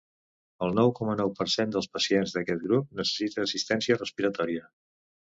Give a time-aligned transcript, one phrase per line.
[0.67, 4.65] El nou coma nou per cent dels pacients d’aquest grup necessiten assistència respiratòria.